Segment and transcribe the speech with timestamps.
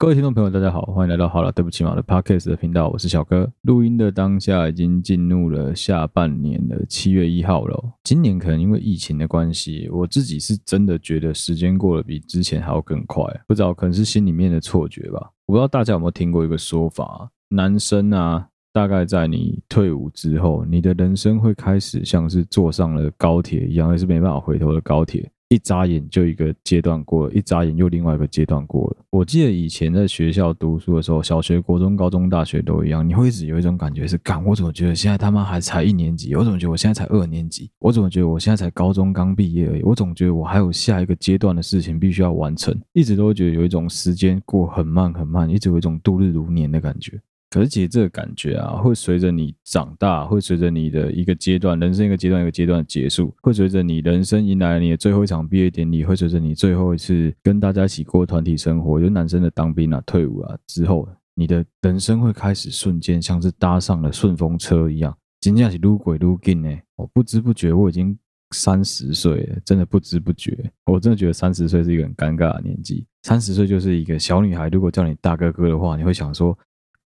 [0.00, 3.46] 各位听众朋友，大家好，欢迎来到好了，对不起嘛的 Podcast 的频道，我是小哥。
[3.64, 7.78] 录音的当下已经进入了下半年的七月一号了。
[8.02, 13.22] 今年可能因为疫情的关系，我自己是真的觉得时间过得比之前还要更快。
[13.46, 15.20] 不知道可能是心里面的错觉吧？
[15.44, 25.30] 我不知道大家有没有听过一个说法，男生啊，大概在你退伍之后，你的人生会开始像是坐上了高铁一样，也是没办法回头的高铁。
[25.50, 29.04] 一眨眼就一个阶段过了，一眨眼又另外一个阶段过了。
[29.10, 36.36] 我记得以前在学校读书的时候，小学、国中、高中、大学都一样，你会一直有一种感觉是：干，我怎么觉得现在他妈还才一年级？
[36.36, 37.68] 我怎么觉得我现在才二年级？
[37.80, 39.82] 我怎么觉得我现在才高中刚毕业而已？
[39.82, 47.20] 我总觉得我还有下一个阶段的事情必须要完成，一直都觉得有一种时间过很慢很慢，一直有一种度日如年的感觉。
[47.50, 66.70] 可是其实这个感觉啊，会随着你长大，会随着你的一个阶段，人生一个阶段一个阶段的结束，会随着你人生迎来你的最后一场毕业典礼，会随着你最后一次跟大家一起过团体生活，有男生的当兵啊、退伍啊之后，你的人生会开始瞬间像是搭上了顺风车一样，真的是越过越紧呢。
[66.94, 68.16] 我不知不觉我已经
[68.52, 70.56] 三十岁了，真的不知不觉，
[70.86, 73.04] 我真的觉得三十岁是一个很尴尬的年纪。
[73.24, 76.56] 三十岁就是一个小女孩，如果叫你大哥哥的话，你会想说。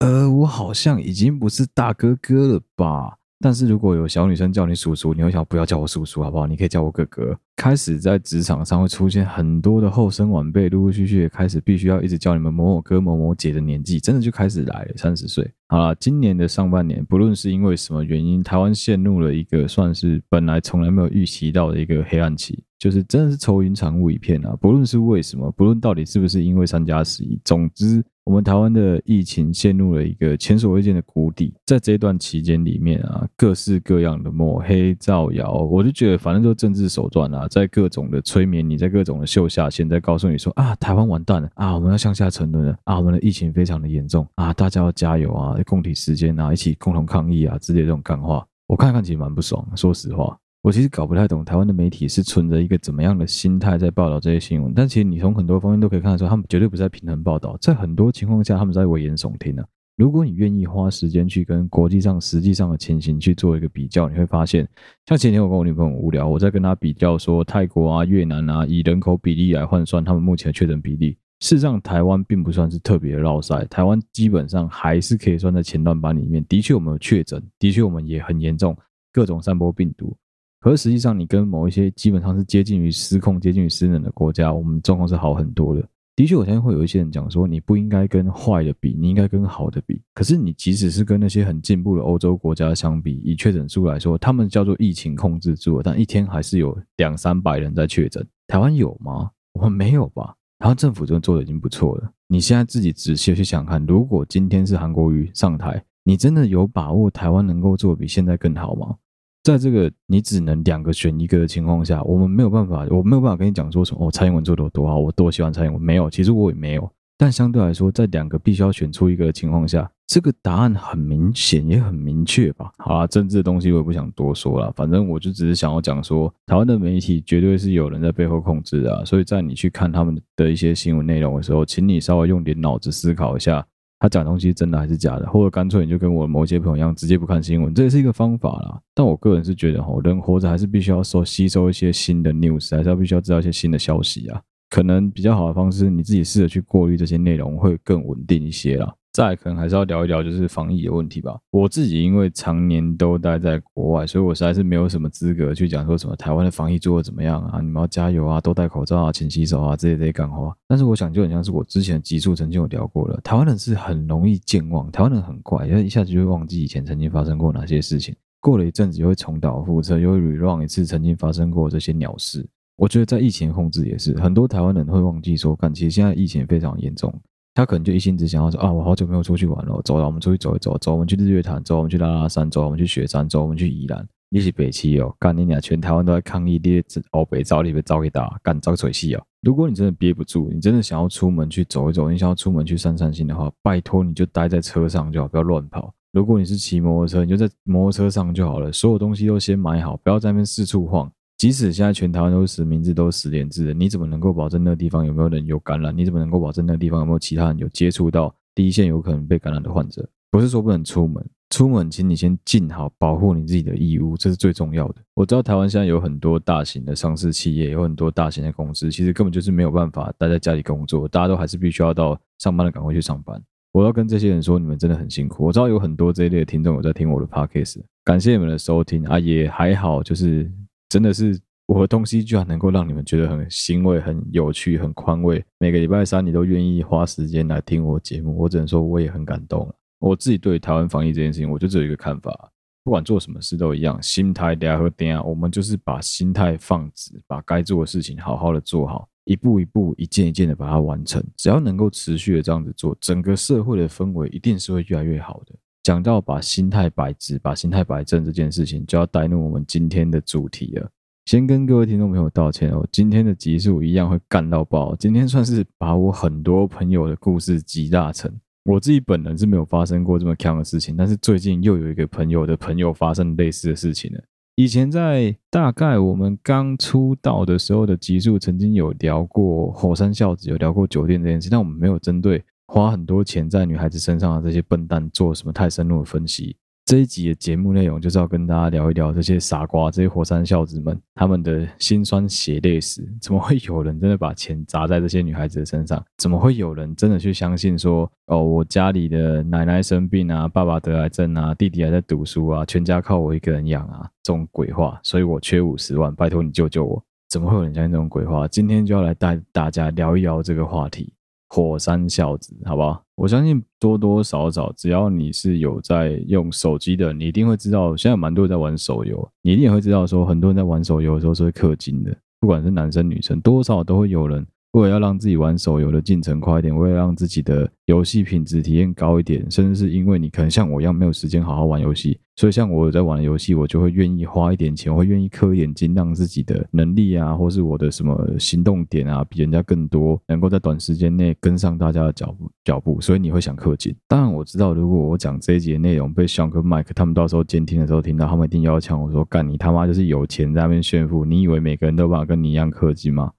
[0.02, 3.16] 呃，我好像已经不是大哥哥了吧？
[3.38, 6.44] 但是如果有小女生叫你叔叔，你会想不要叫我叔叔好不好？
[6.44, 7.38] 你可以叫我哥哥。
[7.54, 14.92] 开始在职场上会出现很多的后生晚辈，陆陆续续也开始必须要一直叫你们某某哥、某某姐的年纪，真的就开始来了。
[14.96, 24.56] 三十岁，好了，今年的上半年，不论是因为什么原因，台湾陷入了一个算是本来从来没有预期到的一个黑暗期，就是真的是愁云惨雾一片啊！
[24.60, 28.04] 不论是为什么，不论到底是不是因为三加十一，总之。
[28.24, 50.38] 我们台湾的疫情陷入了一个前所未见的谷底，在这段期间里面啊，各式各样的抹黑造谣，我就觉得反正都政治手段啊，在各种的催眠你，在各种的秀下限，在告诉你说啊，台湾完蛋了啊，我们要向下沉沦了啊，我们的疫情非常的严重啊，大家要加油啊，共体时间啊，一起共同抗疫啊之类这种干话，我看看其实蛮不爽，说实话。
[50.62, 59.64] 我其实搞不太懂台湾的媒体是存着一个怎么样的心态在报道这些新闻，但其实你从很多方面都可以看得出，他们绝对不是在平衡报道，在很多情况下他们在危言耸听呢、
[59.96, 64.64] 如果你愿意花时间去跟国际上实际上的情形去做一个比较，你会发现，
[65.06, 76.44] 像前天我跟我女朋友无聊，我在跟她比较说泰国啊、越南啊，以人口比例来换算他们目前的确诊比例，事实上台湾并不算是特别的落赛，台湾基本上还是可以算在前段班里面。
[76.48, 78.76] 的确我们有确诊，的确我们也很严重，
[79.12, 80.16] 各种散播病毒。
[80.62, 85.84] 可是实际上，你跟某一些基本上是接近于失控、接近于失能的国家，我们状况是好很多的。
[86.14, 90.00] 的确，我相信会有一些人讲说，你不应该跟坏的比，你应该跟好的比。
[90.14, 98.24] 可是你即使是跟那些很进步的欧洲国家相比，以确诊数来说，他们叫做疫情控制住了，但一天还是有两三百人在确诊。
[98.46, 99.30] 台湾有吗？
[99.54, 100.34] 我们没有吧？
[100.60, 102.12] 台湾政府真的做的已经不错了。
[102.28, 108.94] 你现在自己仔细去想看，如果今天是韩国瑜上台，你真的有把握台湾能够做比现在更好吗？
[109.42, 115.82] 在这个你只能两个选一个的情况下，我们没有办法，我没有办法跟你讲说什么哦，蔡英文做的有多好，我多喜欢蔡英文。
[115.82, 116.88] 没有，其实我也没有。
[117.18, 122.72] 但相对来说，在两个必须要选出一个的情况下，这个答案很明显也很明确吧？
[122.78, 133.64] 好啦，政治的东西我也不想多说了，反正我就只是想要讲说，台湾的媒体绝对是有人在背后控制的啊，所以在你去看他们的一些新闻内容的时候，请你稍微用点脑子思考一下。
[134.02, 138.80] 他讲东西真的还是假的，或者干脆你就跟我某些朋友一样，直接不看新闻，这也是一个方法啦。
[138.96, 144.42] 但我个人是觉得，吼，人活着还是必须要收吸收一些新的 news，还是要必须要知道一些新的消息啊。
[144.70, 148.92] 可能比较好的方式，你自己试着去过滤这些内容，会更稳定一些啦。
[149.12, 151.38] 再可能还是要聊一聊，就是防疫的问题吧。
[151.50, 160.56] 我自己因为常年都待在国外，所以我实在是没有什么资格去讲说什么台湾的防疫做得怎么样啊，你们要加油啊，都戴口罩啊，勤洗手啊，这些这些干话。
[160.66, 172.48] 但是我想就很像是我之前的集数曾经有聊过了，台湾人是很容易健忘，台湾人很怪，因为一下子就会忘记以前曾经发生过哪些事情，过了一阵子又会重蹈覆辙，又会 rerun 一次曾经发生过这些鸟事。
[172.76, 177.12] 我觉得在疫情控制也是，很多台湾人会忘记说，干，其实现在疫情非常严重。
[177.54, 189.22] 他可能就一心只想要说啊，我好久没有出去玩了，走了，我们出去走一走，走，我们去日月潭，走，我们去拉拉山，走，我们去雪山，走，我们去宜兰，一起北七哦，干你俩全台湾都在抗议，你欧北招你被招给打，干招水戏哦。
[189.42, 195.92] 如果你真的憋不住，你真的想要出门去走一走，你想要出门去散散心的话，拜托你就待在车上就好，不要乱跑。
[196.12, 201.10] 如果你是骑摩托车，你就在摩托车上就好了，所有东西都先买好，不要在那边四处晃。
[201.42, 205.92] 即使现在全台湾都是实名制，都是实联制的，你怎么能够保证那个地方有没有人有感染？
[205.92, 210.08] 你怎么能够保证那个地方有没有其他人有接触到第一线有可能被感染的患者？
[210.30, 215.02] 不是说不能出门，出门，请你先尽好保护你自己的义务，这是最重要的。
[215.14, 223.42] 我知道台湾现在有很多大型的上市企业，有很多大型的公司，其实根本就是没有办法待在家里工作，大家都还是必须要到上班的赶快去上班。
[223.72, 225.44] 我要跟这些人说，你们真的很辛苦。
[225.44, 230.48] 我知道有很多这一类的听众有在听我的 podcast，感谢你们的收听啊，也还好，就是
[230.92, 235.42] 真的是我的东西居然能够让你们觉得很欣慰、很有趣、很宽慰。
[235.58, 239.74] 每个礼拜三你都愿意花时间来听我节目，我只能说我也很感动。
[240.00, 242.50] 我自己对台湾防疫这件事情，我就只有一个看法：
[242.84, 249.08] 不管做什么事都一样，心态嗲和嗲，我们就是把心态放直，把该做的事情好好的做好。
[249.24, 255.54] 一步一步、一件一件的把它完成，只要能够持续的这样子做，整个社会的氛围一定是会越来越好的。
[255.82, 260.88] 讲到把心态摆直、把心态摆正这件事情，就要带入我们今天的主题了。
[261.26, 264.94] 先跟各位听众朋友道歉哦，今天的集数一样会干到爆。
[264.96, 268.32] 今天算是把我很多朋友的故事集大成。
[268.64, 274.20] 我自己本人是没有发生过这么锵的事情，但是最近又有一个朋友的朋友发生类似的事情了。
[274.54, 282.40] 以前在大概我们刚出道的时候的集数，曾经有聊过火山孝子，有聊过酒店这件事，但我们没有针对
[282.72, 286.56] 花很多钱在女孩子身上的这些笨蛋做什么太深入的分析。
[286.86, 293.06] 这一集的节目内容就是要跟大家聊一聊这些傻瓜、这些火山孝子们他们的辛酸血泪史。
[293.20, 296.02] 怎么会有人真的把钱砸在这些女孩子的身上？
[296.16, 307.04] 怎么会有人真的去相信说，哦，我家里的奶奶生病啊，爸爸得癌症啊，弟弟还在读书啊，全家靠我一个人养啊，这种鬼话，所以我缺五十万，拜托你救救我。
[307.28, 308.48] 怎么会有人相信这种鬼话？
[308.48, 311.12] 今天就要来带大家聊一聊这个话题。
[311.54, 313.02] 火山小子，好不好？
[313.14, 324.46] 我相信多多少少，只要你是有在用手机的，你一定会知道，现在蛮多人在玩手游，你一定也会知道，说很多人在玩手游的时候是会氪金的，不管是男生女生，多少都会有人。
[324.72, 342.98] 为了要让自己玩手游的进程快一点，为了让自己的游戏品质体验高一点，甚至是因为你可能像我一样没有时间好好玩游戏，所以像我在玩游戏，我就会愿意花一点钱，我会愿意氪一点金，让自己的能力啊，或是我的什么行动点啊，比人家更多，能够在短时间内跟上大家的脚步脚步。
[342.98, 343.94] 所以你会想氪金。
[344.08, 353.32] 当然我知道，如果我讲这一节内容被 Sean 跟 Mike 他们到时候监听的时候听到，他们一定要抢我说：“干你他妈就是有钱在那边炫富，你以为每个人都有办法跟你一样氪金吗？”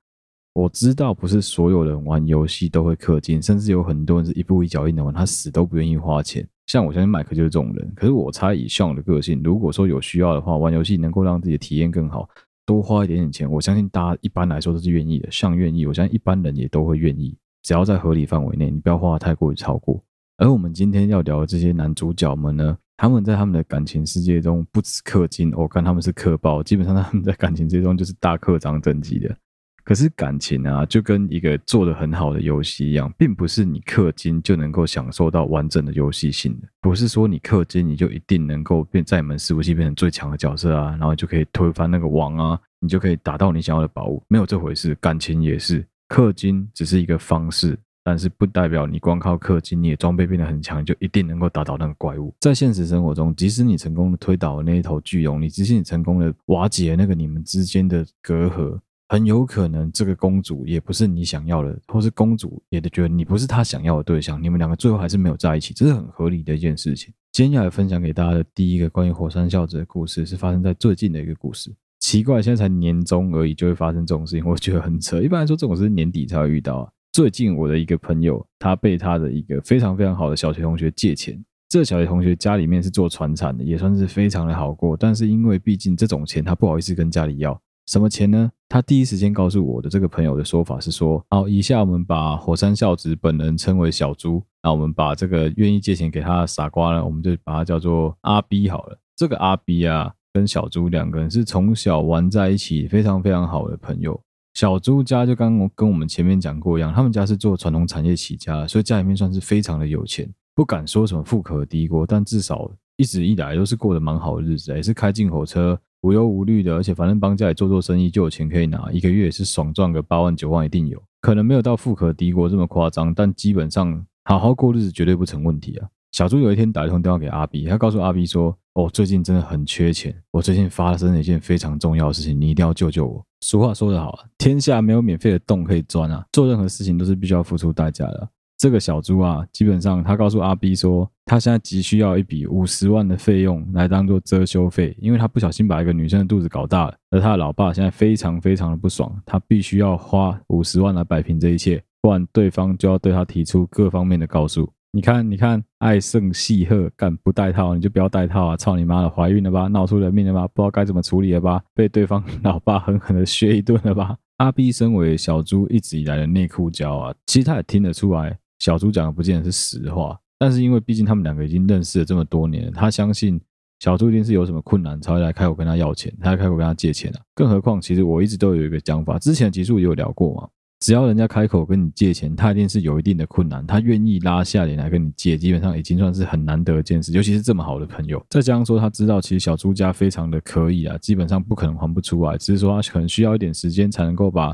[0.53, 6.47] 我知道不是所有人玩游戏都会氪金，甚至有很多人是一步一脚印的玩，他死都不愿意花钱。
[6.67, 7.91] 像我相信麦克就是这种人。
[7.95, 12.29] 可是我猜以像我的个性，如果说有需要的话，玩游戏能够让自己的体验更好，
[12.67, 15.31] 多花一点点钱，我相信大家一般来说都是愿意的。
[15.31, 19.99] 像愿意，我相信一般人也都会愿意，只要在合理范围内，你不要花得太过于超过。
[20.37, 29.35] 而我们今天要聊的这些男主角们呢，他们在他们的感情世界中不止氪金，我看他们是氪爆，基本上他们在感情之中就是大氪长等级的。
[29.83, 36.67] 可是感情啊，就跟一个做的很好的游戏一样，并不是你氪金就能够享受到完整的游戏性的。
[36.81, 44.23] 不是说你氪金你就一定能够变在你们伺服器变成最强的角色啊，然后就可以推翻那个王啊，你就可以打到你想要的宝物。
[44.29, 52.33] 没有这回事，感情也是，氪金只是一个方式，但是不代表你光靠氪金，你的装备变得很强，就一定能够打倒那个怪物。
[52.39, 58.79] 在现实生活中，即使你成功的推倒了那一头巨龙，你即使你成功的瓦解那个你们之间的隔阂。
[59.13, 67.13] 很有可能这个公主也不是你想要的，或是公主也得觉得你不是她想要的对象，你们两个最后还是没有在一起，这是很合理的一件事情。
[67.31, 71.71] 今天要来分享给大家的第一个关于火山孝子的故事，是发生在最近的一个故事。
[71.99, 75.21] 奇怪，现在才年中而已就会发生这种事情，我觉得很扯。
[75.21, 76.89] 一般来说，这种事年底才会遇到啊。
[77.11, 87.61] 最近我的一个朋友，他被他的一个非常非常好的小学同学借钱，这小学同学家里面是做传产的，也算是非常的好过，但是因为毕竟这种钱他不好意思跟家里要。
[87.85, 88.51] 什么钱呢？
[88.69, 98.97] 他第一时间告诉我的这个朋友的说法是说：好，以下我们把火山孝子本人称为小猪，那我们把这个愿意借钱给他的傻瓜呢，我们就把他叫做阿 B 好了。
[99.15, 104.19] 这个阿 B 啊，跟小猪两个人是从小玩在一起，非常非常好的朋友。
[104.55, 115.79] 小猪家就刚跟我们前面讲过一样，他们家是做传统产业起家，所以家里面算是非常的有钱，不敢说什么富可敌国，但至少一直以来都是过得蛮好的日子，也是开进口车。
[116.03, 125.87] 无忧无虑的，而且反正帮家里做做生意就有钱可以拿，一个月也是爽赚个八万九万一定有，可能没有到富可敌国这么夸张，但基本上好好过日子绝对不成问题啊。
[126.11, 138.29] 小猪有一天打一通电话给阿 B，他告诉阿 B 说：“哦，最近真的很缺钱，我最近发生了一件非常重要的事情，你一定要救救我。”俗话说得好啊，天下没有免费的洞可以钻啊，做任何事情都是必须要付出代价的。
[138.63, 154.71] 这个小猪啊，基本上他告诉阿 B 说，他现在急需要一笔五十万的费用来当做遮羞费，因为他不小心把一个女生的肚子搞大了，而他的老爸现在非常非常的不爽，他必须要花五十万来摆平这一切，不然对方就要对他提出各方面的告诉。
[154.93, 158.55] 你看，你看，爱胜戏鹤干不带套，你就不要带套啊！
[158.55, 159.67] 操你妈的，怀孕了吧？
[159.67, 160.47] 闹出人命了吧？
[160.53, 161.61] 不知道该怎么处理了吧？
[161.75, 164.15] 被对方老爸狠狠的削一顿了吧？
[164.37, 170.17] 阿 B 身为小猪一直以来的内裤胶啊，其实他也听得出来，小猪讲的不见得是实话。
[170.39, 173.37] 但是因为毕竟他们两个已经认识了这么多年，他相信
[173.81, 177.19] 小猪一定是有什么困难才会来开口跟他要钱，他开口跟他借钱啊。
[177.35, 180.47] 更何况，其实我一直都有一个讲法，之前的集数也有聊过嘛。
[180.79, 187.11] 只要人家开口跟你借钱，他一定是有一定的困难，他愿意拉下脸来跟你借，基本上已经算是很难得的件事。
[187.11, 194.53] 尤其是这么好的朋友，再加上说他知道其实小猪家非常的可以啊，基本上不可能还不出来，只是说他可能需要一点时间才能够把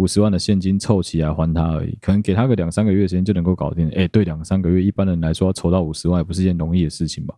[0.00, 1.98] 五十万的现金凑齐来还他而已。
[2.00, 3.88] 可能给他个两三个月时间就能够搞定。
[3.90, 7.34] 哎，对，两三个月，一般人来说要筹到五十万也不是件容易的事情吧？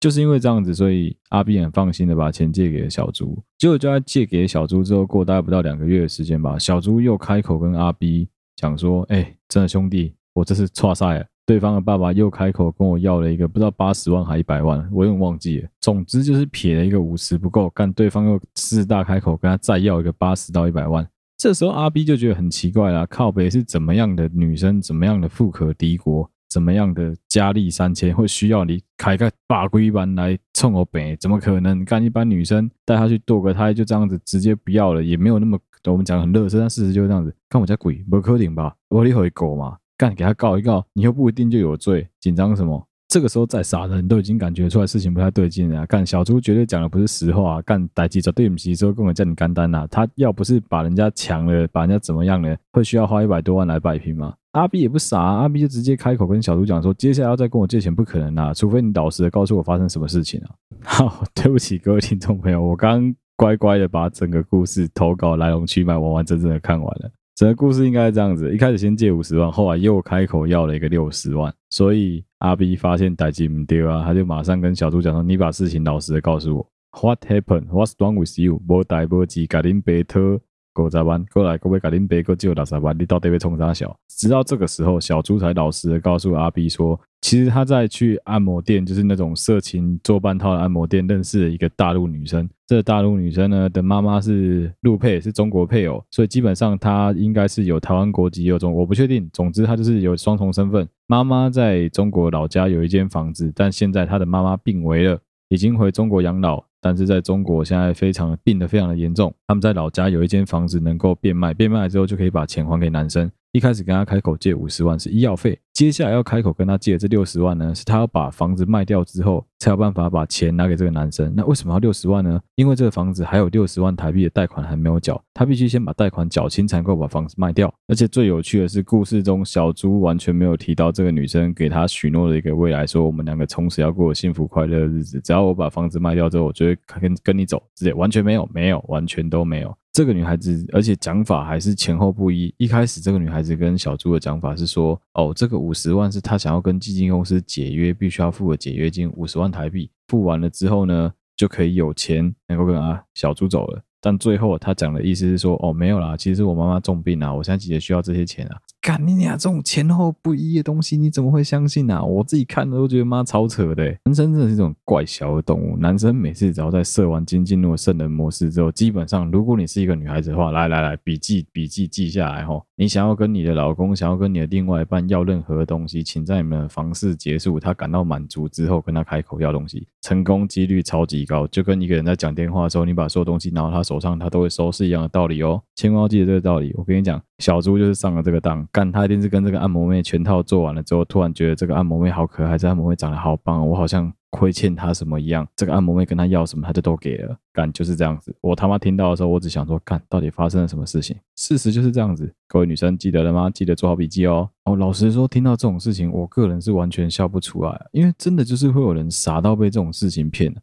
[0.00, 3.42] 就是因为这样子，所以阿 B 很放心的把钱借给了小朱。
[3.58, 15.68] 结果就在借给小朱之后，过大概不到两个月的时间吧，小朱又开口跟阿 B 讲说：“哎、真的兄弟，我这是挫赛了。”对方的爸爸又开口跟我要了一个不知道八十万还一百万，我有点忘记了。
[15.80, 21.06] 总之就是撇了一个五十不够，但对方又狮子大开口跟他再要一个八十到一百万。
[21.44, 26.26] 这时候阿 B 就觉得很奇怪了，靠北是怎么样的女生，怎么样的富可敌国？
[26.48, 31.14] 怎么样的佳丽三千会需要你开个法规班来冲我北？
[31.16, 31.84] 怎么可能？
[31.84, 37.36] 干一般女生带她去堕个胎就这样子直接不要了，也没有那么我们讲很乐色，但事实就是这样子。
[37.50, 38.74] 看我家鬼不可能吧？
[38.88, 39.76] 我你回狗嘛？
[39.98, 42.88] 干给他告一告，你又不一定就有罪，紧张什么？
[43.14, 45.86] 这个时候再傻的人都已经感觉出来事情不太对劲了。
[45.86, 49.86] 干小猪绝对讲的不是实话，干代志绝对不是说跟我叫你干单呐。
[49.88, 54.34] 他要不是把人家抢了，把人家怎么样了，会需要花一百多万来摆平吗？
[54.50, 60.50] 阿 B 也不傻，阿 B 就直接开口跟小猪讲说，接下来要再跟我借钱不可能啊，除非你老实的告诉我发生什么事情啊。
[60.82, 67.08] 好，对不起各位听众朋友，我刚乖乖的把整个故事投稿来龙去脉完完整整的看完了。
[67.36, 71.54] 整个故事应该是这样子：一开始先借五十万，后来又开口要了一个六十万。
[71.70, 76.70] 所以阿 B 发现代志不对啊，他就马上跟小猪讲说：“你把事情老实的告诉我
[77.00, 77.68] ，What happened?
[77.68, 78.60] What's wrong with you？
[78.68, 80.38] 无代无志，甲恁白偷
[80.82, 86.98] 五十万，过来，各位甲恁爸哥借六十万，你到底要冲啥小？”直到这个时候，小猪才老实的告诉阿 B 说。
[87.20, 92.46] 其实他在去按摩店，就是那种色情做半套的按摩店，认识了一个大陆女生。
[92.66, 99.26] 这大陆女生呢的妈妈是陆配，是中国配偶，所以基本上她应该是有台湾国籍，有中，我不确定。
[99.32, 100.86] 总之，她就是有双重身份。
[101.06, 106.62] 妈妈在中国老家有一间房子，但现在她的妈妈病危了，已经回中国养老。
[106.84, 109.34] 但是在中国现在非常病得非常的严重。
[109.46, 113.30] 他们在老家有一间房子能够变卖，变卖之后就可以把钱还给男生。
[113.52, 121.32] 一开始跟他开口借五十万是医药费，接下来要开口跟他借这六十万呢，是他要把房子卖掉之后才有办法把钱拿给这个男生。
[121.34, 122.38] 那为什么要六十万呢？
[122.54, 127.72] 因为这个房子还有六十万台币的贷款还没有缴，他必须先把贷款缴清才能够把房子卖掉。
[127.88, 139.74] 而且最有趣的是，故事中小猪完全没有提到这个女生给他许诺的一个未来，说我们两个从此要过幸福快乐的日子，只要我把房子卖掉之后，我就会跟跟你走，直接完全没有，没有，完全都没有。
[139.92, 142.52] 这个女孩子，而且讲法还是前后不一。
[142.56, 153.82] 一开始这个女孩子跟小猪的讲法是说，哦，这个五十万是她想要跟基金公司解约，必须要付的解约金五十万台币，付完了之后呢，就可以有钱能够跟啊小猪走了。
[154.00, 158.60] 但最后他讲的意思是说，哦，没有啦，其实我妈妈重病啊，我现在急着需要这些钱啊。
[158.84, 162.02] 干你俩这种前后不一的东西，你怎么会相信啊？
[162.02, 163.82] 我自己看了都觉得妈超扯的。
[164.04, 165.74] 男生真的是一种怪小的动物。
[165.78, 172.62] 男生每次只要在射完精进入圣人模式之后，基本上如果你是一个女孩子的话，来来来，笔记笔记记下来吼。
[172.76, 181.46] 你想要跟你的老公，想要跟你的另外一半要任何东西，请在你们的房事结束，他感到满足之后，跟他开口要东西，成功几率超级高。
[181.46, 185.62] 就跟一个人在讲电话的时候，你把所有东西拿到他手上，他都会收，是一样的道理哦。
[185.74, 186.70] 千万要记得这个道理。
[186.76, 188.66] 我跟你讲，小猪就是上了这个当。
[188.70, 195.46] 干，他一定是跟这个按摩妹全套做完了之后，突然觉得这个按摩妹好可爱，这按摩妹长得好棒，我好像亏欠她什么一样。
[195.56, 197.36] 这个按摩妹跟他要什么，他就都给了。
[197.52, 198.34] 干，就是这样子。
[198.40, 201.16] 我他妈听到的时候，我只想说，干，到底发生了什么事情？
[201.36, 202.32] 事实就是这样子。
[202.48, 203.50] 各位女生记得了吗？
[203.50, 204.48] 记得做好笔记哦。
[204.64, 210.54] 哦，老实说，听到这种事情，我个人是完全笑不出来，因为真的就是会有人傻到被这种事情骗。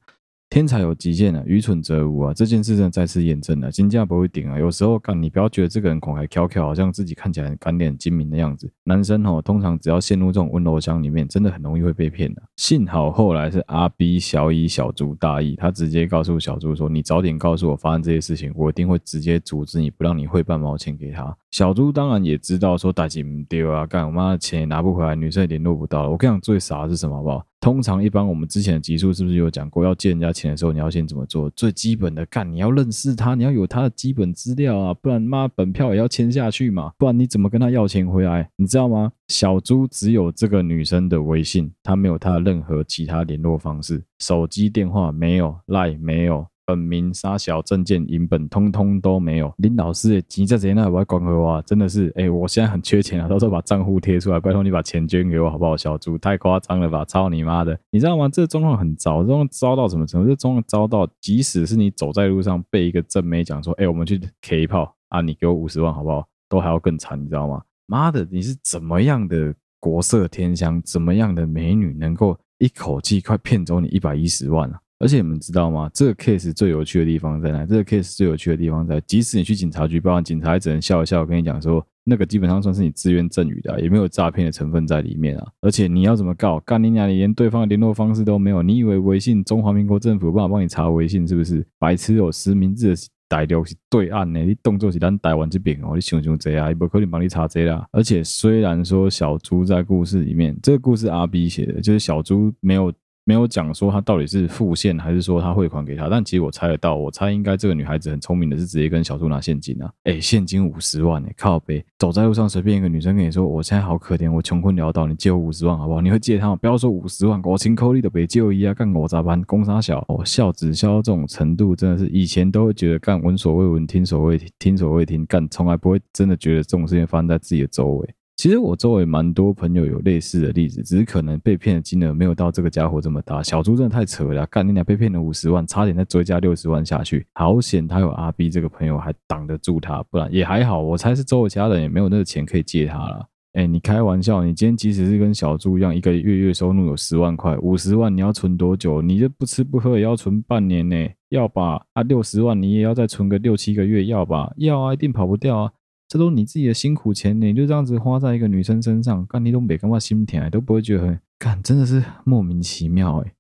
[0.52, 2.34] 天才有极限啊，愚蠢则无啊！
[2.34, 4.60] 这件事真的再次验证了，金价不会顶啊。
[4.60, 8.70] 有时候干，你不要觉得这个人狂还翘翘，好像自己看起来很干练、精明的样子。
[8.84, 12.44] 男生哦，通常只要陷入这种温柔乡里面，真的很容易会被骗的。
[12.58, 26.10] 幸好后来是阿 B 小乙小猪大意，他直接告诉小猪说：“你早点告诉我发生这些事情，我一定会直接阻止你，不让你汇半毛钱给他。”小猪当然也知道说大金不丢啊，干我妈的钱也拿不回来，女生也联络不到了。
[26.10, 27.46] 我跟你讲最傻的是什么好不好？
[27.60, 31.50] 通常一般我们之前的集数是不是有讲过，要借人家钱的时候，你要先怎么做？
[31.50, 38.50] 最基本的干，你要认识他，你要有他的基本资料啊，不然妈本票也要签下去嘛，不然你怎么跟他要钱回来？
[38.56, 39.12] 你知道吗？
[39.28, 46.48] 小猪只有这个女生的微信，他没有他的任何其他联络方式，手机电话没有，LINE 没有。
[46.72, 49.54] 本名、杀小证件、影本，通通都没有。
[49.58, 55.76] 林老师也急在这那，我要关和我真的是，哎、我现在很缺钱啊， 到时候把账户贴出来，拜托你把钱捐给我好不好？
[55.76, 57.78] 小猪太夸张了吧，操你妈的！
[57.92, 58.30] 你知道吗？
[58.30, 60.30] 这状况很糟，这种糟到什么程度？
[60.30, 66.26] 这状况糟到，即使是你走在路上被一个正妹讲说，哎、我们去 K 炮啊，你给我五十万好不好？
[66.50, 67.62] 都还要更惨，你知道吗？
[67.86, 74.80] 妈的，你是怎么样的国色天香，怎么样的美女，能够一口气快骗走你一百一十万啊？
[75.02, 75.90] 而且你们知道吗？
[75.94, 77.66] 这个 case 最有趣的地方在哪？
[77.66, 85.48] 这个 case 最有趣的地方在，即使你去警察局报案，警察也只能笑一笑，跟你讲说，那个基本上算是你自愿赠与的，也没有诈骗的成分在里面啊。
[85.62, 86.60] 而且你要怎么告？
[86.60, 91.66] 干你娘，你连对方的联络方式都没有，你以为微信中华民国政府有办法帮你查微信是不是？
[91.80, 97.88] 白痴有实名制的逮留是对岸呢，你动作是咱台湾这边哦，你想想这啊，也不可能帮你查这啦。
[97.92, 102.94] 而且虽然说小猪在故事里面，这个故事阿 B 写的，就是小猪没有。
[103.24, 116.02] 没有讲说他到底是付现还是说他汇款给他，但其实我猜得到，我猜应该这个女孩子很聪明的是直接跟小猪拿现金啊，哎，现金五十万哎，靠北，走在路上随便一个女生跟你说，我现在好可怜，我穷困潦倒，你借我五十万好不好？
[116.02, 116.56] 你会借她吗？
[116.56, 119.42] 不要说五十万，我亲口里的别借我一啊，干我咋办？
[119.44, 128.16] 公杀小，我笑直销这种程度真的是以前都会觉得干闻所未闻，听所未听，听所未听，干从来不会真的觉得这种事情发生在自己的周围。
[128.42, 133.44] 其实我周围蛮多朋友有类似的例子，只是可能被骗的金额没有到这个家伙这么大。
[133.44, 140.82] 小猪真的太扯了，干你俩被骗了五十万，差点再追加六十万下去，好险他有阿 B 这个朋友还挡得住他，不然也还好。
[140.82, 143.24] 我猜是周围其他人也没有那个钱可以借他了。
[143.54, 149.04] 哎，你开玩笑，你今天即使是跟小猪一样，一个月月收入有十万块，五十万你要存多久？
[149.04, 150.96] 你这不吃不喝也要存半年呢，
[151.30, 151.80] 要吧？
[151.94, 154.52] 啊，六十万你也要再存个六七个月，要吧？
[154.58, 155.72] 要啊，一定跑不掉啊。
[156.12, 163.32] 这都你自己的辛苦钱，你就这样子花在一个女生身上，干你都没干嘛心甜，都不会觉得很干，真的是莫名其妙哎！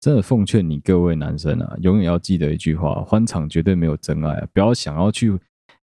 [0.00, 4.48] 真的奉劝你各位男生啊，永远要记得一句话：欢场绝对没有真爱啊！
[4.54, 5.38] 不要想要去。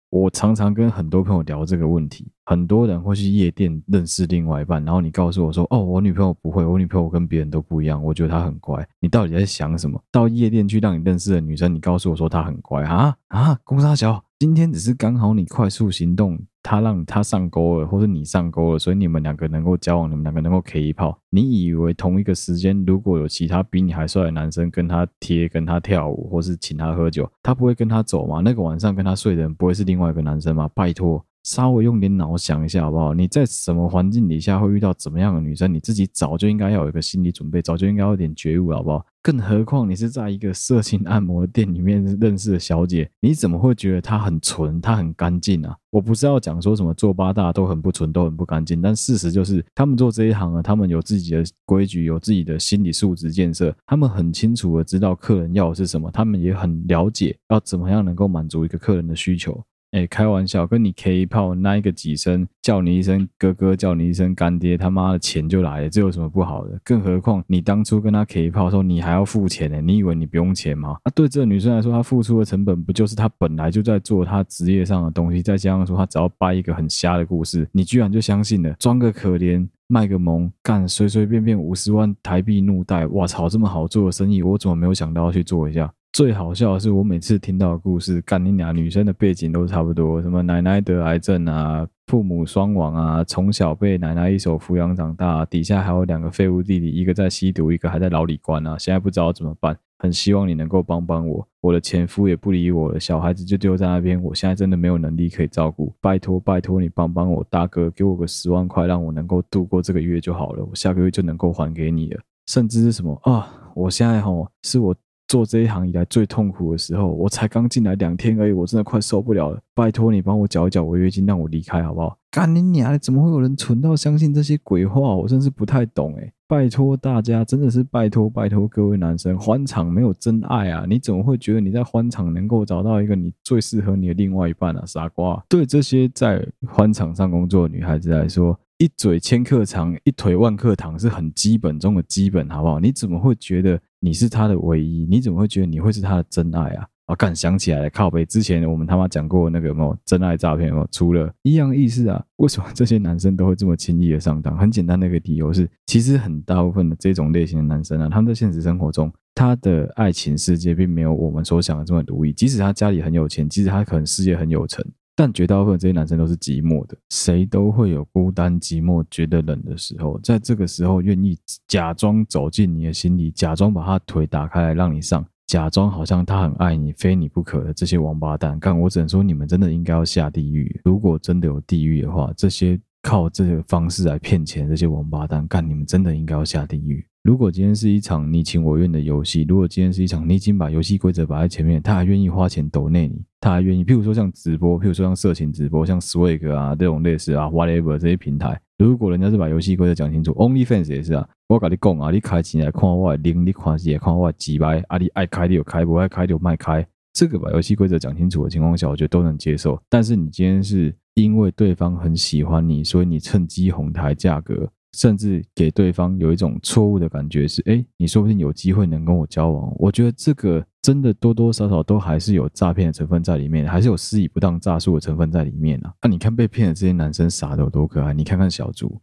[0.09, 10.01] 我常常跟很多朋友聊这个问题，很多人会去夜店认识另外一半，然后你告诉我说：“哦，我女朋友不会，我女朋友跟别人都不一样，我觉得她很乖。”你到底在想什么？
[10.11, 13.59] 到夜店去让你认识的女生，你告诉我说她很乖啊啊！
[13.63, 14.23] 公三小。
[14.43, 21.17] 今天只是刚好你快速行动，他让他上钩了，或者你上钩了，所以你们两个能够交往，你们两个能够 K 一炮。
[21.29, 28.41] 你以为同一个时间，如果有其他比你还帅的男生跟他贴、跟他跳舞，或是请他喝酒，他不会跟他走吗？
[28.43, 30.69] 那个晚上跟他睡的人不会是另外一个男生吗？
[30.75, 31.25] 拜托。
[31.43, 33.13] 稍微用点脑想一下好不好？
[33.13, 35.71] 你在什么环境底下会遇到怎么样的女生？
[35.73, 39.05] 你自己早就应该要有一个心理准备，早就应该有点觉悟好不好？
[39.21, 45.75] 更何况你是在一个色情按摩店里面认识的小姐，你怎么会觉得她很纯，她很干净啊？
[45.91, 59.61] 我不是要讲说什么做八大都很不纯，都很不干净，但事实就是他们做这一行啊，他们有自己的规矩，有自己的心理素质建设，他们很清楚的知道客人要的是什么，他们也很了解要怎么样能够满足一个客人的需求。
[59.93, 66.79] 哎，开玩笑，跟你 K 一炮，那一个几声，叫你一声哥哥，叫你一声干爹，他妈的钱就来了，这有什么不好的？
[66.83, 70.97] 更何况你当初跟他 K 一炮的时候，你还要付钱呢，你以为你不用钱吗？
[71.05, 85.93] 那、啊、对这个女生来说，她付出的成本不就是她本来就在做她职业上的东西，再加上说她只要掰一个很瞎的故事，你居然就相信了，装个可怜，卖个萌，干随随便便五十万台币怒贷，哇操，这么好做的生意，我怎么没有想到要去做一下？
[86.13, 101.47] 最好笑的是，我每次听到的故事，干你俩女生的背景都差不多，什么奶奶得癌症啊，父母双亡啊，从小被奶奶一手抚养长大，底下还有两个废物弟弟，一个在吸毒，一个还在牢里关啊，现在不知道怎么办，很希望你能够帮帮我。
[101.61, 112.21] 我的前夫也不理我了，小孩子就丢在那边，我现在真的没有能力可以照顾，拜托拜托你帮帮我，大哥，给我个十万块，让我能够度过这个月就好了，我下个月就能够还给你了。
[112.45, 113.51] 甚至是什么啊？
[113.73, 114.95] 我现在吼是我。
[115.33, 119.59] 做这一行以来最痛苦的时候，我才刚进来两天而已，我真的快受不了了。
[119.73, 122.15] 拜托你帮我缴一缴违约金，让我离开好不好？
[122.29, 122.95] 干你娘！
[122.99, 125.15] 怎么会有人蠢到相信这些鬼话？
[125.15, 126.31] 我真是不太懂诶。
[126.47, 130.85] 拜托大家，真的是拜托拜托各位男生，欢场没有真爱啊！
[130.87, 134.83] 你怎么会觉得你在欢场能够找到一个你最适合你的另外一半啊？
[134.85, 135.43] 傻瓜！
[135.49, 142.81] 对这些在欢场上工作的女孩子来说，一嘴千客长，一腿万客堂是很基本中的基本，好不好？
[142.81, 143.79] 你怎么会觉得？
[144.01, 146.85] 你是他的唯一，你怎么会觉得你会是他的真爱啊？
[147.05, 150.87] 啊，干想起来了，靠北之前我们他妈讲过那个什么真爱诈骗有没有？
[150.91, 154.57] 除了一样意思啊，为什么这些男生都会这么轻易的上当？
[154.57, 162.33] 很简单的一个理由是，其实很大部分的这种类型的男生啊，他们在现实生活中，他的爱情世界并没有我们所想的这么如意。
[162.33, 166.97] 即使他家里很有钱，即使他可能事业很有成，但绝大部分这些男生都是寂寞的。
[167.09, 175.25] 谁都会有孤单寂寞、觉得冷的时候，在这个时候愿意假装走进你的心里，假装把他腿打开来让你上。
[175.45, 180.79] 假装好像他很爱你，非你不可的这些王八蛋，干，我只能说你们真的应该要下地狱。
[180.85, 187.05] 如果真的有地狱的话，这些靠这个方式来骗钱这些王八蛋，干，你们真的应该要下地狱。
[187.23, 198.59] 如果今天是一场你情我愿的游戏，如果今天是一场你已经把游戏规则摆在前面，他还愿意花钱抖内你，他还愿意，譬如说像直播，譬如说像色情直播，像 Swag 啊这种类似啊 Whatever 这些平台。
[198.77, 209.81] 如果人家是把游戏规则讲清楚，OnlyFans 也是啊，我跟你讲啊，你开钱来看我的零，你看钱来看我的几百，啊，你爱开就开，不爱开就卖开，这个把游戏规则讲清楚的情况下，我觉得都能接受。
[209.87, 214.69] 但是你今天是因为对方很喜欢你，所以你趁机哄抬价格。
[214.93, 219.73] 甚至给对方有一种错误的感觉，是哎，你说不定有机会能跟我交往。
[219.77, 225.93] 我觉得这个真的多多少少都还是有诈骗的成分在里面，还是有施以不当诈术的成分在里面啊。
[226.01, 228.13] 那你看被骗的这些男生傻的有多可爱？
[228.13, 229.01] 你看看小猪，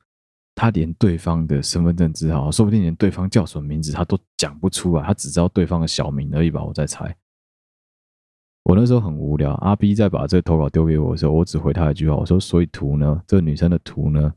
[0.55, 6.63] 他连对方的身份证字号，说不定连对方叫什么名字他都讲不出来，他只知道对方的小名而已吧。
[6.65, 7.15] 我在猜。
[8.63, 13.21] 我那时候很无聊，阿 B 在把这个投稿丢给我的时候，我只回他一句话，我说：所以图呢？
[13.27, 14.33] 这个女生的图呢？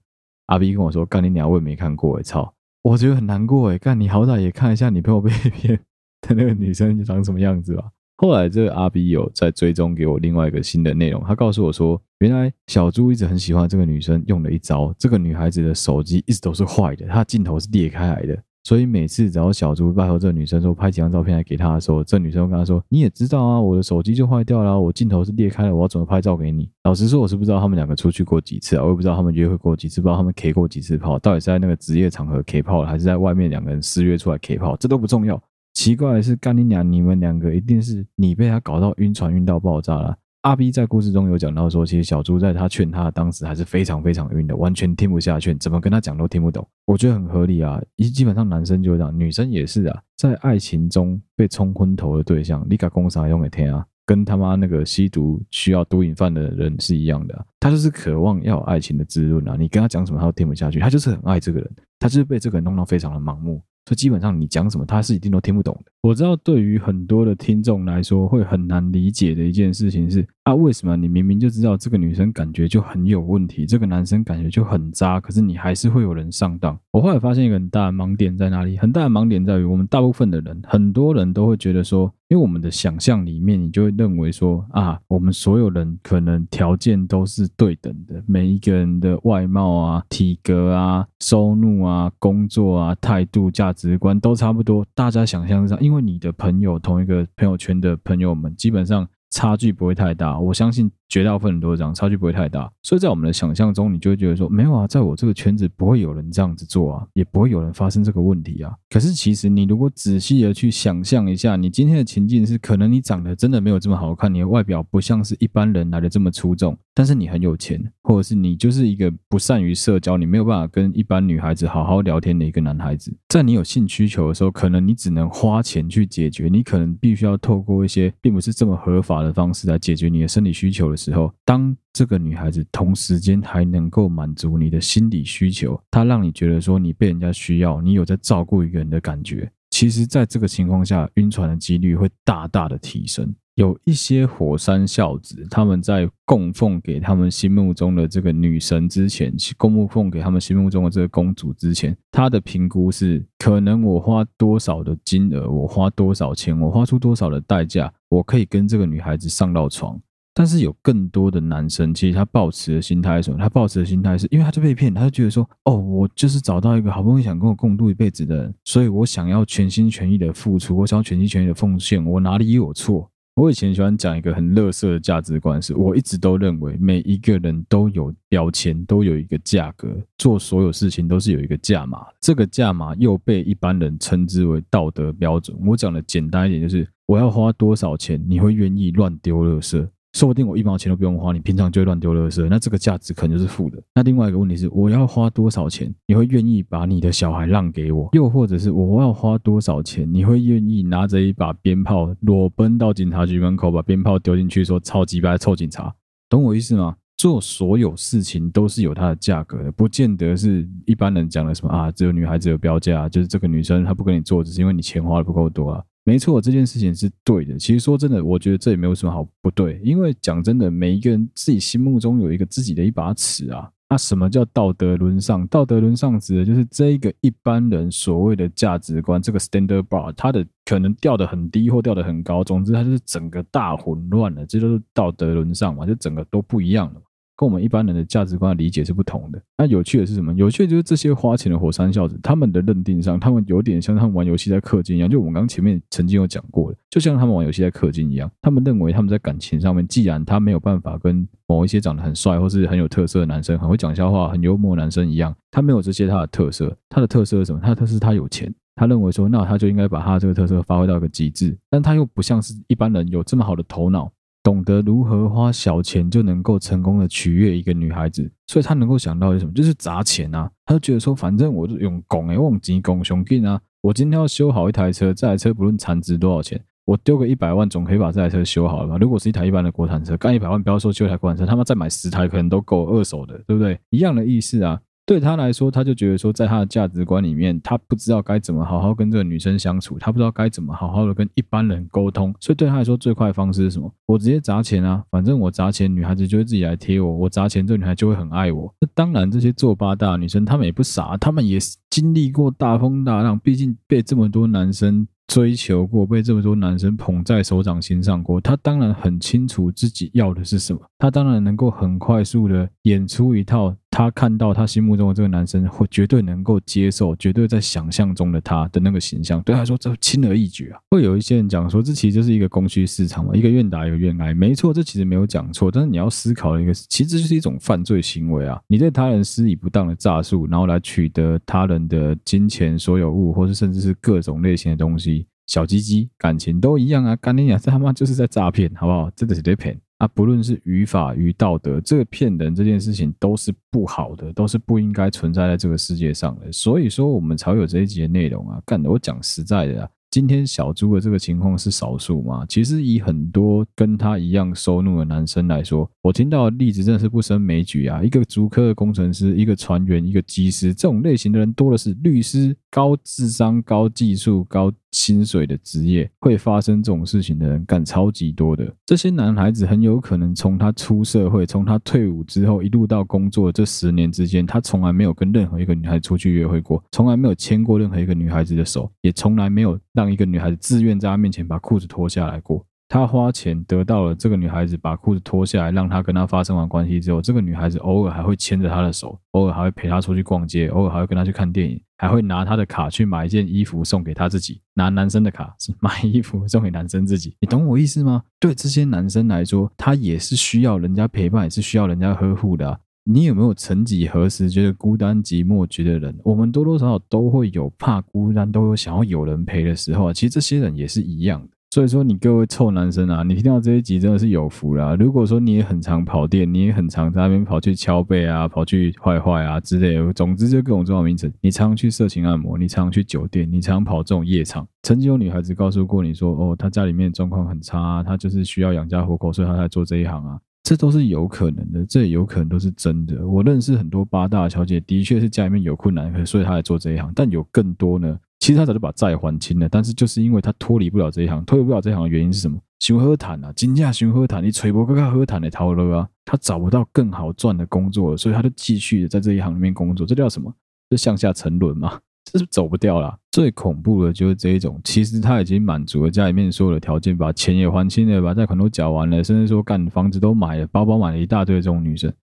[0.47, 2.53] 阿 B 跟我说：“干你娘，我也没看过哎，操！
[2.81, 5.79] 我觉得很难过哎，干你好歹也看一下你朋友被骗
[6.21, 7.85] 的那个女生长什么样子吧。”
[8.17, 18.37] 后来这个阿 B 有在追踪给我另外一个新的内容，他告诉我说，原来小猪一直很喜欢这个女生用了一招，这个女孩子的手机一直都是坏的，她镜头是裂开来的。
[18.63, 35.41] 所以每次只要小猪拜托这个女生说拍几张照片来给他的时候，这女生会跟他说：“你也知道啊，我的手机就坏掉了，我镜头是裂开了，我要怎么拍照给你？”老实说，我是不知道他们两个出去过几次啊，我也不知道他们约会过几次，不知道他们 K 过几次炮，到底是在那个职业场合 K 炮，还是在外面两个人私约出来 K 炮，这都不重要。
[35.73, 40.15] 奇怪的是，干你娘，你们两个一定是你被他搞到晕船晕到爆炸了。
[40.43, 46.67] 阿 B 在故事中有讲到说，其实小猪在他劝他当时还是非常非常晕的，完全听不下劝，怎么跟他讲都听不懂。
[46.83, 53.85] 我觉得很合理啊，一基本上男生就这样，女生也是啊，在爱情中被冲昏头的对象，你敢攻啥用给天啊？
[54.05, 63.61] 跟他妈那个吸毒需要毒瘾犯的人是一样的，他就是渴望要有爱情的滋润啊，你跟他讲什么他都听不下去，他就是很爱这个人，他就是被这个人弄到非常的盲目。
[63.85, 65.91] 所以基本上你讲什么，他是一定都听不懂的。
[66.01, 76.77] 我知道对于很多的听众来说，会很难理解的一件事情是啊，为什么你明明就知道这个女生感觉就很有问题，这个男生感觉就很渣，可是你还是会有人上当？
[76.91, 78.77] 我后来发现一个很大的盲点在哪里？
[78.77, 93.73] 很大的盲点在于我们大部分的人，很多人都会觉得说，因为我们的想象里面，你就会认为说啊，我们所有人可能条件都是对等的，每一个人的外貌啊、体格啊、收入啊、工作啊、态度、价。
[93.73, 100.39] 值观都差不多，大家想象上，因为你的朋友同一个朋友圈的朋友们，基本上差距不会太大。
[100.39, 100.91] 我相信。
[101.09, 108.73] 绝大部分人都是这样，差距不会太大，所以在我们的想象中，你就会觉得说，没有啊，在我这个圈子不会有人这样子做啊，也不会有人发生这个问题啊。
[108.89, 139.51] 可是其实你如果仔细的去想象一下，你今天的情境是，可能你长得真的没有这么好看，你的外表不像是一般人来的这么出众，但是你很有钱，或者是你就是一个不善于社交，你没有办法跟一般女孩子好好聊天的一个男孩子，在你有性需求的时候，可能你只能花钱去解决，你可能必须要透过一些并不是这么合法的方式来解决你的生理需求的时候，当这个女孩子同时间还能够满足你的心理需求，她让你觉得说你被人家需要，你有在照顾一个人的感觉。
[139.71, 143.33] 其实，在这个情况下，晕船的几率会大大的提升。
[143.55, 159.99] 有一些火山孝子，他们在供奉给他们心目中的这个女神之前，供奉给他们心目中的这个公主之前，他的评估是：可能我花多少的金额，我花多少钱，我花出多少的代价，我可以跟这个女孩子上到床。
[160.33, 163.37] 但是有更多的男生，其实他抱持的心态是什么？
[163.37, 173.09] 他抱持的心态是因为他就被骗，他就觉得说，哦，我就是找到一个好不容易想跟我共度一辈子的人，所以我想要全心全意的付出，我想要全心全意的奉献，我哪里有错？
[173.35, 185.57] 我以前喜欢讲一个很垃圾的价值观，是我一直都认为每一个人都有标签，都有一个价格，做所有事情都是有一个价码，这个价码又被一般人称之为道德标准。
[185.65, 189.87] 我讲的简单一点，就是我要花多少钱，你会愿意乱丢垃圾？
[190.13, 193.81] 说不定我一毛钱都不用花，你平常就会乱丢垃圾，那这个价值可能就是负的。
[193.95, 198.09] 那另外一个问题是，我要花多少钱，你会愿意把你的小孩让给我？
[198.13, 205.93] 又或者是我要花多少钱，你会愿意拿着一把鞭炮裸奔到警察局门口，把鞭炮丢进去，说超级白臭警察？
[206.29, 206.95] 懂我意思吗？
[207.17, 215.83] 做所有事情都是有它的价格的，不见得是一般人讲的什么啊，只有女孩子有标价，就是这个女生她不跟你做，只是因为你钱花的不够多啊。
[216.05, 217.57] 没错，这件事情是对的。
[217.57, 223.69] 其实说真的，我觉得这也没有什么好不对，因为讲真的，每一个人自己心目中有一个自己的一把尺啊。
[223.89, 225.45] 那什么叫道德沦丧？
[225.47, 237.01] 道德沦丧指的就是这个一般人所谓的价值观，这个 standard bar，它的可能掉得很低或掉得很高，总之它就是整个大混乱了，这都是道德沦丧嘛，就整个都不一样了。
[237.35, 239.41] 跟我们一般人的价值观的理解是不同的。
[239.57, 240.33] 那有趣的是什么？
[240.33, 245.09] 有趣的就是这些花钱的火山孝子，他们的认定上，他们有点像他们玩游戏在氪金一样。
[245.09, 248.29] 就我们刚前面曾经有讲过的，就像他们玩游戏在氪金一样。
[248.41, 256.75] 他们认为他们在感情上面，既然他没有办法跟某一些长得很帅或是很有特色的男生，很会讲笑话、很幽默男生一样，他没有这些他的特色。
[256.89, 257.59] 他的特色是什么？
[257.61, 258.53] 他的特色是他有钱。
[258.75, 261.55] 他认为说，那他就应该把他这个特色发挥到一个极致。
[261.69, 264.11] 但他又不像是一般人有这么好的头脑。
[264.43, 269.53] 懂得如何花小钱就能够成功的取悦一个女孩子，所以他能够想到是什么？
[269.53, 270.51] 就是砸钱啊！
[270.65, 273.59] 他就觉得说，反正我就用拱哎，用钱拱雄劲啊！
[273.81, 278.97] 我今天要修好一台车，这台车不论残值多少钱，我丢个一百万总可以把这台车修好了吧？
[278.97, 283.79] 如果是一台一般的国产车，干一百万不要说修一台国产车，他妈再买十台可能都够二手的，对不对？
[283.91, 284.79] 一样的意思啊。
[285.05, 293.93] 对他来说，他就觉得说，在他的价值观里面，他不知道该怎么好好跟这个女生相处，他不知道该怎么好好的跟一般人沟通，所以对他来说，最快的方式是什么？
[294.05, 295.03] 我直接砸钱啊！
[295.11, 298.73] 反正我砸钱，女孩子就会自己来贴我；我砸钱，这女孩就会很爱我。
[298.79, 313.75] 那当然，这些做八大的女生，她们也不傻，她们也经历过大风大浪，毕竟被这么多男生追求过，被这么多男生捧在手掌心上过，她当然很清楚自己要的是什么，她当然能够很快速的演出一套。
[313.95, 320.79] 他看到他心目中的这个男生，会绝对能够接受，绝对在想象中的他的那个形象，对他来说这轻而易举啊。
[320.89, 325.69] 会有一些人讲说，这其实就是一个供需市场嘛，一个愿打一个愿挨，没错，这其实没有讲错。
[325.69, 328.59] 但是你要思考的一个，其实就是一种犯罪行为啊！
[328.67, 337.15] 你对他人施以不当的诈术，然后来取得他人的金钱、所有物，或是甚至是各种类型的东西，小鸡鸡、感情都一样啊！
[337.17, 339.11] 干你娘，这他妈就是在诈骗，好不好？
[339.11, 339.79] 真的是在骗。
[340.03, 346.51] 啊，不论是于法于道德，这个骗人这件事情都是不好的，都是不应该存在在这个世界上的。
[346.51, 348.61] 所以说，我们才有这一集的内容啊。
[348.65, 352.45] 干的，我讲实在的啊，今天小猪的这个情况是少数嘛？
[352.47, 358.03] 其实以很多跟他一样收入的男生来说，我听到的例子真的是不胜枚举啊。
[358.03, 361.95] 一个足科的工程师，一个船员，一个机师，这种类型的人多的是。
[362.03, 368.73] 律师，高智商、高技术、高薪水的职业，会发生这种事情的人干超级多的。
[368.85, 382.65] 这些男孩子很有可能从他出社会，从他退伍之后一路到工作这十年之间，他从来没有跟任何一个女孩出去约会过，从来没有牵过任何一个女孩子的手，也从来没有让一个女孩子自愿在他面前把裤子脱下来过。
[382.89, 397.33] 他花钱得到了这个女孩子把裤子脱下来，让他跟他发生完关系之后，这个女孩子偶尔还会牵着他的手，偶尔还会陪他出去逛街，偶尔还会跟他去看电影，还会拿他的卡去买一件衣服送给他自己，拿男生的卡是买衣服送给男生自己。
[397.39, 398.21] 你懂我意思吗？
[398.41, 402.77] 对这些男生来说，他也是需要人家陪伴，也是需要人家呵护的。
[403.05, 406.13] 你有没有曾几何时觉得孤单寂寞觉得人？
[406.25, 410.13] 我们多多少少都会有怕孤单，都有想要有人陪的时候啊。
[410.13, 411.47] 其实这些人也是一样。
[411.73, 414.95] 所以说，你各位臭男生啊，你听到这一集真的是有福了啊。
[414.95, 421.33] 如果说你也很常跑店，你也很常在那边跑去敲背啊，跑去坏坏啊之类的，总之就各种重要名词。
[421.41, 424.67] 你常去色情按摩，你常去酒店，你常跑这种夜场。
[424.83, 430.39] 曾经有女孩子告诉过你说，哦，她家里面状况很差，啊她就是需要养家糊口，所以她才做这一行啊。
[430.61, 433.27] 这都是有可能的，这也有可能都是真的。
[433.27, 437.11] 我认识很多八大小姐，的确是家里面有困难，所以她来做这一行。
[437.15, 438.15] 但有更多呢？
[438.43, 442.59] 其实他早就把债还清了，但是就是因为他脱离不了这一行，脱离不了这一行的原因是什么？
[442.81, 450.53] 寻喝谈啊，金价寻喝谈，你吹波哥哥喝谈的逃了啊，他找不到更好赚的工作了，所以他就继续在这一行里面工作，这叫什么？
[450.89, 451.97] 这向下沉沦嘛，
[452.29, 453.17] 这是走不掉了。
[453.31, 462.13] 最恐怖的就是这一种，其实他已经满足了家里面所有的条件，把钱也还清了，把贷款都缴完了，甚至说干房子都买了，包包买了一大堆这种女生。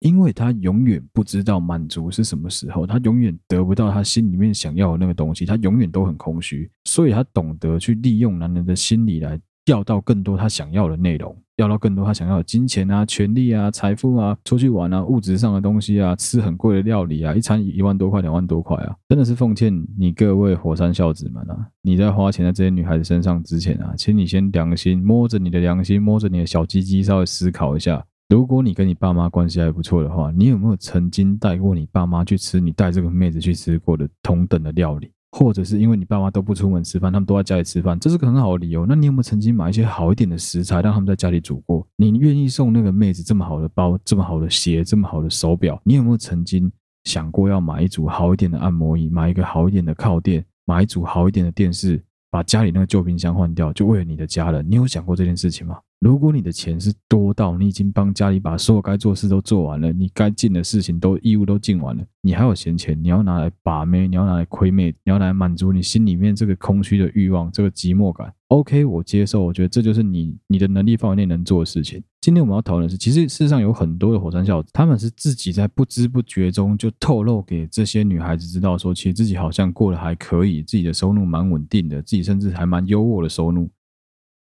[0.00, 11.36] 因为他永远不知道满足是什么时候，他永远得不到他心里面想要的那个东西，他永远都很空虚，所以他懂得去利用男人的心理来钓到更多他想要的内容。
[11.56, 28.04] 要到更多他想要的金钱啊、权利啊、财富啊、出去玩啊、物质上的东西啊、吃很贵的料理啊，一餐一万多块、两万多块啊，真的是奉劝你各位火山孝子们啊，你在花钱在这些女孩子身上之前啊，请你先良心摸着你的良心，摸着你的小鸡鸡，稍微思考一下。
[28.28, 35.10] 如果你跟你爸妈关系还不错的话，你有没有曾经带过你爸妈去吃你带这个妹子去吃过的同等的料理？
[35.32, 38.84] 或者是因为你爸妈都不出门吃饭，他们都在家里吃饭，这是个很好的理由。
[38.84, 41.86] 那你有没有曾经买一些好一点的食材，让他们在家里煮过？
[41.96, 45.80] 你愿意送那个妹子这么好的包、这么好的鞋、这么好的手表？
[45.82, 46.70] 你有没有曾经
[47.04, 54.66] 想过要买一组好一点的按摩椅，买一个好一点的靠垫，买一组好一点的电视，把家里那个旧冰箱换掉，就为了你的家人？
[54.68, 55.78] 你有想过这件事情吗？
[56.00, 68.32] 如果你的钱是多到你已经帮家里把所有该做事都做完了，你该尽的事情都义务都尽完了，你还有闲钱，你要拿来把妹，你要拿来亏妹，你要来满足你心里面这个空虚的欲望，这个寂寞感。
[68.46, 72.00] OK，我接受，我觉得这就是你你的能力范围内能做的事情。
[72.20, 83.68] 今天我们要讨论的是，其实事实上有很多的火山小子，他们是自己在不知不觉中就透露给这些女孩子知道，说其实自己好像过得还可以，自己的收入蛮稳定的，自己甚至还蛮优渥的收入。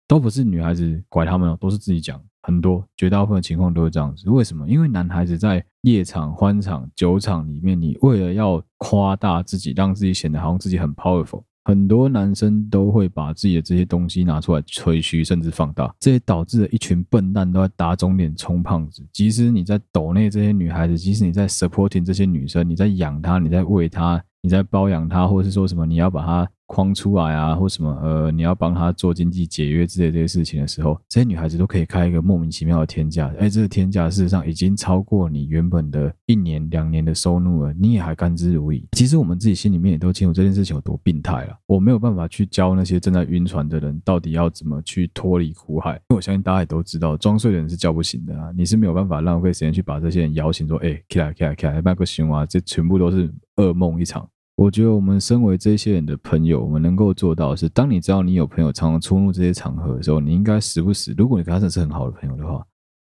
[0.09, 2.21] 都不是女孩子拐他们哦，都是自己讲。
[2.40, 4.31] 很多绝大部分情况都是这样子。
[4.31, 4.66] 为什么？
[4.66, 15.94] 因为男孩子在夜场、欢场、酒场里面，你为了要夸大自己，让自己显得好像自己很 powerful，很多男生都会把自己的这些东西拿出来吹嘘，甚至放大。
[16.01, 19.07] 这也导致了一群笨蛋都在打肿脸充胖子。
[19.12, 26.49] 即使你在抖内这些女孩子，即使你在 supporting 这些女生，你在养她，你在喂她，你在包养她，或者是说什么，你要把她。
[26.68, 38.85] 框出来啊，或什么呃，你要帮他做经济解约之类这些事情的时候，这些女孩子都可以开一个莫名其妙的天价，哎，这个天价事实上已经超过你原本的一年两年的收入了，你也还甘之如饴。
[38.92, 41.59] 其实我们自己心里面也都清楚这件事情有多病态了。
[41.66, 54.28] 我没有办法去教那些正在晕船的人到底要怎么去脱离苦海，因为我相信大家也都知道，装睡的人是叫不醒的啊，你是没有办法浪费时间去把这些人摇醒，说，哎，起来起来起来，麦克熊啊，这全部都是噩梦一场。
[54.59, 62.66] 我觉得我们身为这些人的朋友，我们能够做到的是，当你知道你有朋友常常出入这些场合的时候，你应该时不时，如果你跟他真的是很好的朋友的话，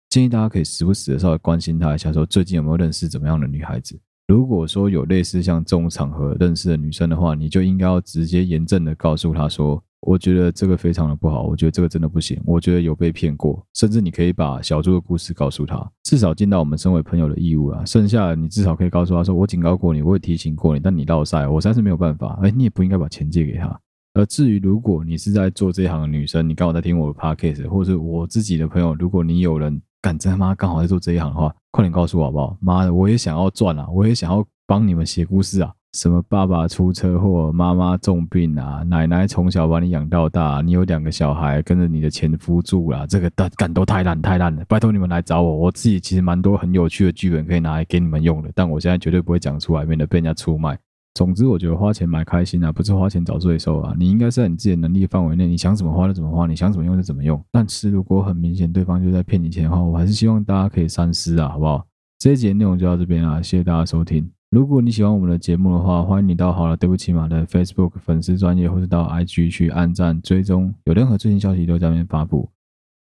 [0.09, 3.97] 建议大家可以时不时的稍微关心他一下，说最近有没有认识怎么样的女孩子。
[4.27, 9.81] 如果说有类似像这种场合认识的女生的话，你就应该要直接严正的告诉他说。
[10.01, 17.83] 我觉得这个非常的不好，我觉得这个真的不行，我觉得有被骗过，甚至你可以把小猪的故事告诉他，至少尽到我们身为朋友的义务啊。
[17.85, 22.39] 剩下的你至少可以告诉他说，我警告过你，我也提醒过你，但你落赛，我实在是没有办法。
[22.41, 23.79] 哎，你也不应该把钱借给他。
[24.13, 32.57] 而至于如果你是在做这一行的女生，你刚好在听我的 podcast，或者是我自己的朋友，如果你有人敢真他妈刚好在做这一行的话，快点告诉我好不好？
[32.61, 35.73] 妈的，我也想要赚啊，我也想要帮你们写故事啊。
[35.93, 50.77] 什么爸爸出车祸，妈妈重病啊，奶奶从小把你养到大，你有两个小孩跟着你的前夫住啦，这个感都太烂太烂了，拜托你们来找我，我自己其实蛮多很有趣的剧本可以拿来给你们用的，但我现在绝对不会讲出来，免得被人家出卖。
[51.15, 53.95] 总之，我觉得花钱买开心啊，不是花钱找罪受啊。
[53.97, 57.43] 你应该是在你自己的能力范围内，你想怎么花就怎么花，你想怎么用就怎么用。
[57.51, 61.83] 但是如果很明显对方就在骗你钱的话，我还是希望大家可以三思啊，好不好？
[62.19, 64.29] 这一节内容就到这边啊，谢谢大家收听。
[64.51, 72.49] 如果你喜欢我们的节目的话，欢迎你到好了，对不起嘛的 Facebook 粉丝专页，或是到 IG 去按赞追踪，有任何最新消息都在那边发布。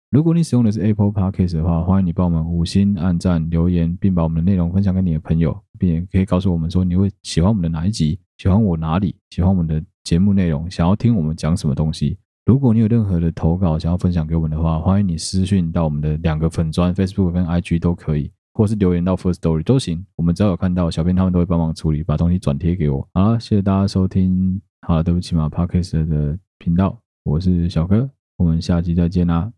[0.10, 12.18] 如果你使用的是 Apple Podcast 的话，欢迎你帮我们五星按赞留言，并把我们的内容分享给你的朋友，并且可以告诉我们说你会喜欢我们的哪一集，喜欢我哪里，喜欢我们的节目内容，想要听我们讲什么东西。
[12.48, 18.32] 如果你有任何的投稿想要分享给我们的话，欢迎你私讯到我们的两个粉专 Facebook 跟 IG 都可以。
[18.56, 23.06] 或是留言到 First Story 都行，我们只要有看到，小编他们都会帮忙处理，把东西转贴给我。
[23.14, 29.52] 好了，谢谢大家收听，好了，对不起嘛，Podcast 的频道，我是小哥，我们下期再见啦，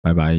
[0.00, 0.38] 拜拜。